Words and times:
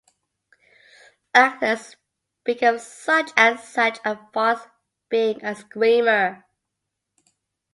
Actors 1.35 1.95
speak 2.39 2.63
of 2.63 2.81
such 2.81 3.29
and 3.37 3.59
such 3.59 3.99
a 4.03 4.17
farce 4.33 4.63
being 5.09 5.45
a 5.45 5.53
‘screamer’. 5.53 6.43